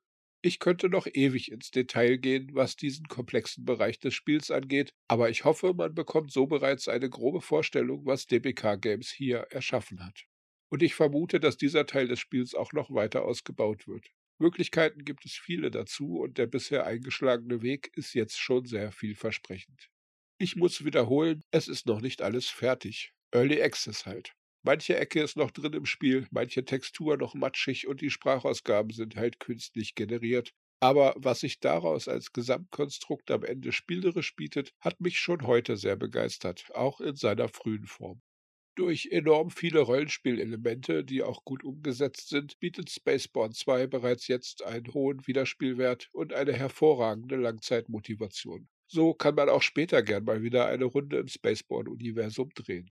Ich 0.48 0.60
könnte 0.60 0.88
noch 0.88 1.08
ewig 1.08 1.52
ins 1.52 1.72
Detail 1.72 2.16
gehen, 2.16 2.52
was 2.54 2.78
diesen 2.78 3.10
komplexen 3.10 3.66
Bereich 3.66 4.00
des 4.00 4.14
Spiels 4.14 4.50
angeht, 4.50 4.94
aber 5.10 5.30
ich 5.30 5.44
hoffe, 5.44 5.74
man 5.74 5.94
bekommt 5.94 6.32
so 6.32 6.48
bereits 6.48 6.88
eine 6.88 7.10
grobe 7.10 7.42
Vorstellung, 7.42 8.06
was 8.06 8.28
DBK 8.28 8.80
Games 8.80 9.10
hier 9.10 9.40
erschaffen 9.50 10.06
hat. 10.06 10.24
Und 10.70 10.84
ich 10.84 10.96
vermute, 10.96 11.42
dass 11.42 11.58
dieser 11.58 11.86
Teil 11.86 12.08
des 12.08 12.22
Spiels 12.22 12.56
auch 12.56 12.72
noch 12.72 12.90
weiter 12.92 13.26
ausgebaut 13.26 13.90
wird. 13.90 14.08
Möglichkeiten 14.40 15.04
gibt 15.04 15.26
es 15.26 15.34
viele 15.34 15.70
dazu 15.70 16.20
und 16.22 16.38
der 16.38 16.48
bisher 16.48 16.86
eingeschlagene 16.86 17.62
Weg 17.62 17.92
ist 17.98 18.14
jetzt 18.14 18.40
schon 18.40 18.64
sehr 18.64 18.94
vielversprechend. 18.94 19.90
Ich 20.38 20.56
muss 20.56 20.86
wiederholen, 20.86 21.44
es 21.52 21.68
ist 21.68 21.88
noch 21.88 22.00
nicht 22.00 22.22
alles 22.22 22.48
fertig. 22.48 23.12
Early 23.34 23.62
Access 23.62 24.06
halt. 24.06 24.32
Manche 24.62 24.96
Ecke 24.96 25.22
ist 25.24 25.36
noch 25.36 25.50
drin 25.50 25.74
im 25.74 25.86
Spiel, 25.88 26.28
manche 26.30 26.64
Textur 26.64 27.18
noch 27.18 27.34
matschig 27.34 27.88
und 27.88 28.02
die 28.02 28.12
Sprachausgaben 28.12 28.92
sind 28.92 29.16
halt 29.16 29.40
künstlich 29.40 29.96
generiert. 29.96 30.54
Aber 30.80 31.16
was 31.18 31.40
sich 31.40 31.60
daraus 31.60 32.08
als 32.08 32.34
Gesamtkonstrukt 32.34 33.32
am 33.32 33.44
Ende 33.44 33.72
spielerisch 33.72 34.36
bietet, 34.36 34.74
hat 34.80 35.02
mich 35.02 35.20
schon 35.20 35.48
heute 35.48 35.76
sehr 35.76 35.96
begeistert, 35.96 36.66
auch 36.76 37.02
in 37.02 37.16
seiner 37.16 37.50
frühen 37.50 37.88
Form. 37.88 38.22
Durch 38.76 39.08
enorm 39.12 39.52
viele 39.52 39.82
Rollenspielelemente, 39.82 41.04
die 41.04 41.24
auch 41.24 41.44
gut 41.46 41.64
umgesetzt 41.64 42.30
sind, 42.30 42.60
bietet 42.60 42.90
Spaceborne 42.92 43.54
2 43.54 43.88
bereits 43.88 44.28
jetzt 44.28 44.64
einen 44.64 44.94
hohen 44.94 45.28
Wiederspielwert 45.28 46.10
und 46.14 46.34
eine 46.34 46.54
hervorragende 46.54 47.36
Langzeitmotivation. 47.38 48.70
So 48.88 49.14
kann 49.14 49.36
man 49.36 49.50
auch 49.50 49.62
später 49.64 50.04
gern 50.04 50.24
mal 50.26 50.44
wieder 50.44 50.68
eine 50.68 50.86
Runde 50.86 51.18
im 51.20 51.28
Spaceborne-Universum 51.28 52.50
drehen. 52.56 52.90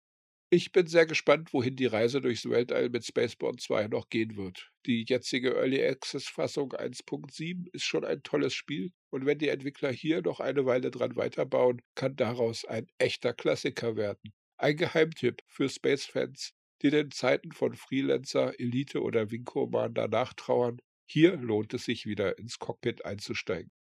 Ich 0.53 0.73
bin 0.73 0.85
sehr 0.85 1.05
gespannt, 1.05 1.53
wohin 1.53 1.77
die 1.77 1.85
Reise 1.85 2.19
durchs 2.19 2.49
Weltall 2.49 2.89
mit 2.89 3.05
Spaceborne 3.05 3.55
2 3.55 3.87
noch 3.87 4.09
gehen 4.09 4.35
wird. 4.35 4.69
Die 4.85 5.05
jetzige 5.07 5.53
Early 5.55 5.81
Access 5.81 6.27
Fassung 6.27 6.73
1.7 6.73 7.67
ist 7.71 7.85
schon 7.85 8.03
ein 8.03 8.21
tolles 8.21 8.53
Spiel 8.53 8.91
und 9.11 9.25
wenn 9.25 9.37
die 9.37 9.47
Entwickler 9.47 9.93
hier 9.93 10.21
noch 10.21 10.41
eine 10.41 10.65
Weile 10.65 10.91
dran 10.91 11.15
weiterbauen, 11.15 11.81
kann 11.95 12.17
daraus 12.17 12.65
ein 12.65 12.85
echter 12.97 13.33
Klassiker 13.33 13.95
werden. 13.95 14.33
Ein 14.57 14.75
Geheimtipp 14.75 15.41
für 15.47 15.69
Space-Fans, 15.69 16.51
die 16.81 16.89
den 16.89 17.11
Zeiten 17.11 17.53
von 17.53 17.73
Freelancer, 17.73 18.59
Elite 18.59 19.01
oder 19.01 19.31
Wing 19.31 19.45
Commander 19.45 20.09
nachtrauern. 20.09 20.81
Hier 21.05 21.37
lohnt 21.37 21.73
es 21.73 21.85
sich 21.85 22.05
wieder 22.05 22.37
ins 22.37 22.59
Cockpit 22.59 23.05
einzusteigen. 23.05 23.71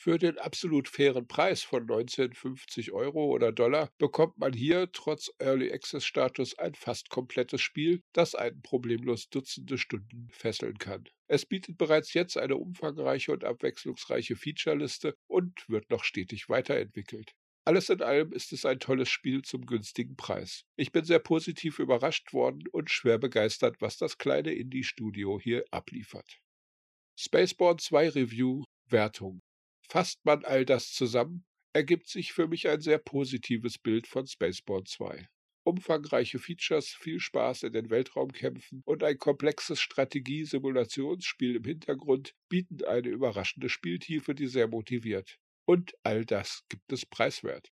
Für 0.00 0.16
den 0.16 0.38
absolut 0.38 0.86
fairen 0.86 1.26
Preis 1.26 1.64
von 1.64 1.84
19,50 1.88 2.92
Euro 2.92 3.24
oder 3.34 3.50
Dollar 3.50 3.90
bekommt 3.98 4.38
man 4.38 4.52
hier 4.52 4.92
trotz 4.92 5.28
Early 5.40 5.72
Access 5.72 6.04
Status 6.04 6.56
ein 6.56 6.76
fast 6.76 7.10
komplettes 7.10 7.60
Spiel, 7.62 8.00
das 8.12 8.36
einen 8.36 8.62
problemlos 8.62 9.28
Dutzende 9.28 9.76
Stunden 9.76 10.28
fesseln 10.30 10.78
kann. 10.78 11.08
Es 11.26 11.44
bietet 11.46 11.78
bereits 11.78 12.14
jetzt 12.14 12.38
eine 12.38 12.58
umfangreiche 12.58 13.32
und 13.32 13.42
abwechslungsreiche 13.42 14.36
Featureliste 14.36 15.16
und 15.26 15.68
wird 15.68 15.90
noch 15.90 16.04
stetig 16.04 16.48
weiterentwickelt. 16.48 17.32
Alles 17.64 17.90
in 17.90 18.00
allem 18.00 18.32
ist 18.32 18.52
es 18.52 18.64
ein 18.64 18.78
tolles 18.78 19.08
Spiel 19.08 19.42
zum 19.42 19.66
günstigen 19.66 20.14
Preis. 20.14 20.62
Ich 20.76 20.92
bin 20.92 21.04
sehr 21.04 21.18
positiv 21.18 21.80
überrascht 21.80 22.32
worden 22.32 22.62
und 22.70 22.88
schwer 22.88 23.18
begeistert, 23.18 23.80
was 23.80 23.96
das 23.96 24.16
kleine 24.16 24.54
Indie-Studio 24.54 25.40
hier 25.40 25.64
abliefert. 25.72 26.38
Spaceborne 27.18 27.78
2 27.78 28.10
Review 28.10 28.62
Wertung 28.88 29.40
Fasst 29.90 30.24
man 30.24 30.44
all 30.44 30.66
das 30.66 30.92
zusammen, 30.92 31.46
ergibt 31.72 32.08
sich 32.08 32.32
für 32.32 32.46
mich 32.46 32.68
ein 32.68 32.80
sehr 32.82 32.98
positives 32.98 33.78
Bild 33.78 34.06
von 34.06 34.26
Spaceborne 34.26 34.84
2. 34.84 35.28
Umfangreiche 35.64 36.38
Features, 36.38 36.88
viel 36.88 37.20
Spaß 37.20 37.62
in 37.62 37.72
den 37.72 37.90
Weltraumkämpfen 37.90 38.82
und 38.84 39.02
ein 39.02 39.18
komplexes 39.18 39.80
Strategie-Simulationsspiel 39.80 41.56
im 41.56 41.64
Hintergrund 41.64 42.34
bieten 42.48 42.84
eine 42.84 43.08
überraschende 43.08 43.68
Spieltiefe, 43.68 44.34
die 44.34 44.46
sehr 44.46 44.68
motiviert. 44.68 45.38
Und 45.66 45.94
all 46.02 46.24
das 46.24 46.64
gibt 46.68 46.92
es 46.92 47.04
preiswert. 47.04 47.70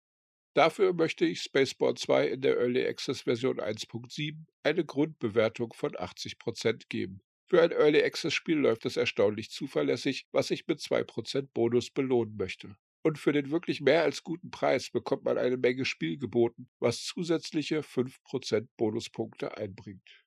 Dafür 0.54 0.92
möchte 0.92 1.24
ich 1.24 1.42
Spaceborne 1.42 1.94
2 1.94 2.28
in 2.28 2.40
der 2.40 2.56
Early 2.56 2.86
Access 2.86 3.22
Version 3.22 3.60
1.7 3.60 4.46
eine 4.64 4.84
Grundbewertung 4.84 5.72
von 5.72 5.92
80% 5.92 6.88
geben. 6.88 7.22
Für 7.50 7.62
ein 7.62 7.72
Early 7.72 8.00
Access 8.04 8.32
Spiel 8.32 8.58
läuft 8.58 8.86
es 8.86 8.96
erstaunlich 8.96 9.50
zuverlässig, 9.50 10.28
was 10.30 10.52
ich 10.52 10.68
mit 10.68 10.78
2% 10.78 11.48
Bonus 11.52 11.90
belohnen 11.90 12.36
möchte. 12.36 12.76
Und 13.02 13.18
für 13.18 13.32
den 13.32 13.50
wirklich 13.50 13.80
mehr 13.80 14.04
als 14.04 14.22
guten 14.22 14.52
Preis 14.52 14.90
bekommt 14.90 15.24
man 15.24 15.36
eine 15.36 15.56
Menge 15.56 15.84
Spiel 15.84 16.16
geboten, 16.16 16.68
was 16.78 17.02
zusätzliche 17.02 17.80
5% 17.80 18.68
Bonuspunkte 18.76 19.56
einbringt. 19.56 20.24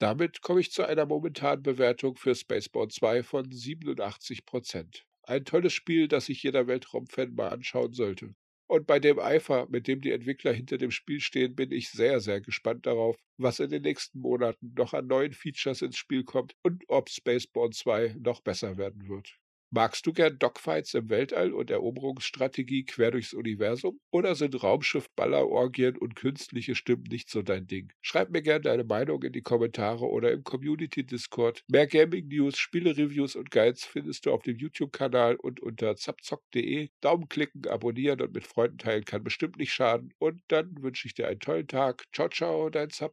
Damit 0.00 0.40
komme 0.40 0.60
ich 0.60 0.72
zu 0.72 0.84
einer 0.84 1.06
momentanen 1.06 1.62
Bewertung 1.62 2.16
für 2.16 2.34
Spaceborne 2.34 2.88
2 2.88 3.22
von 3.22 3.48
87%. 3.48 5.04
Ein 5.22 5.44
tolles 5.44 5.72
Spiel, 5.72 6.08
das 6.08 6.26
sich 6.26 6.42
jeder 6.42 6.66
Weltraumfan 6.66 7.36
mal 7.36 7.50
anschauen 7.50 7.92
sollte. 7.92 8.34
Und 8.66 8.86
bei 8.86 8.98
dem 8.98 9.18
Eifer, 9.18 9.66
mit 9.70 9.88
dem 9.88 10.00
die 10.00 10.10
Entwickler 10.12 10.52
hinter 10.52 10.78
dem 10.78 10.90
Spiel 10.90 11.20
stehen, 11.20 11.54
bin 11.54 11.70
ich 11.72 11.90
sehr, 11.90 12.20
sehr 12.20 12.40
gespannt 12.40 12.86
darauf, 12.86 13.16
was 13.38 13.60
in 13.60 13.70
den 13.70 13.82
nächsten 13.82 14.20
Monaten 14.20 14.74
noch 14.76 14.92
an 14.94 15.06
neuen 15.06 15.32
Features 15.32 15.82
ins 15.82 15.96
Spiel 15.96 16.24
kommt 16.24 16.54
und 16.62 16.84
ob 16.88 17.08
Spaceborne 17.10 17.72
2 17.72 18.16
noch 18.18 18.40
besser 18.42 18.76
werden 18.76 19.08
wird. 19.08 19.38
Magst 19.70 20.06
du 20.06 20.12
gern 20.12 20.38
Dogfights 20.38 20.94
im 20.94 21.10
Weltall 21.10 21.52
und 21.52 21.70
Eroberungsstrategie 21.70 22.84
quer 22.84 23.10
durchs 23.10 23.34
Universum? 23.34 24.00
Oder 24.10 24.34
sind 24.36 24.62
Raumschiff, 24.62 25.10
Ballerorgien 25.16 25.98
und 25.98 26.16
künstliche 26.16 26.74
Stimmen 26.74 27.04
nicht 27.10 27.28
so 27.28 27.42
dein 27.42 27.66
Ding? 27.66 27.92
Schreib 28.00 28.30
mir 28.30 28.40
gern 28.42 28.62
deine 28.62 28.84
Meinung 28.84 29.22
in 29.22 29.32
die 29.32 29.42
Kommentare 29.42 30.06
oder 30.06 30.32
im 30.32 30.44
Community 30.44 31.04
Discord. 31.04 31.62
Mehr 31.68 31.86
Gaming 31.86 32.28
News, 32.28 32.56
Spiele-Reviews 32.56 33.36
und 33.36 33.50
Guides 33.50 33.84
findest 33.84 34.26
du 34.26 34.32
auf 34.32 34.42
dem 34.42 34.56
YouTube-Kanal 34.56 35.36
und 35.36 35.60
unter 35.60 35.96
zapzock.de. 35.96 36.88
Daumen 37.00 37.28
klicken, 37.28 37.66
abonnieren 37.66 38.20
und 38.22 38.32
mit 38.32 38.46
Freunden 38.46 38.78
teilen 38.78 39.04
kann 39.04 39.24
bestimmt 39.24 39.56
nicht 39.58 39.72
schaden. 39.72 40.14
Und 40.18 40.40
dann 40.48 40.82
wünsche 40.82 41.06
ich 41.06 41.14
dir 41.14 41.28
einen 41.28 41.40
tollen 41.40 41.66
Tag. 41.68 42.04
Ciao, 42.12 42.28
ciao, 42.28 42.70
dein 42.70 42.90
Zap. 42.90 43.12